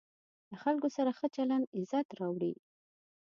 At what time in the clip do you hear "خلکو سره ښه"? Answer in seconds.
0.63-1.27